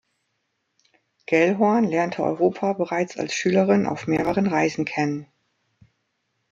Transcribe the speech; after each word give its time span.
Gellhorn 1.27 1.83
lernte 1.83 2.23
Europa 2.23 2.73
bereits 2.73 3.19
als 3.19 3.35
Schülerin 3.35 3.85
auf 3.85 4.07
mehreren 4.07 4.47
Reisen 4.47 4.83
kennen. 4.83 5.27